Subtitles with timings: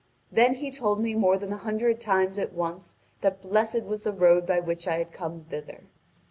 [0.31, 4.11] Then he told me more than a hundred times at once that blessed was the
[4.11, 5.83] road by which I had come thither.